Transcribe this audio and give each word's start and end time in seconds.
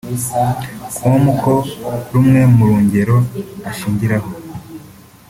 com 0.95 1.23
ko 1.41 1.53
rumwe 2.11 2.41
mu 2.57 2.69
ngero 2.83 3.17
ashingiraho 3.69 4.29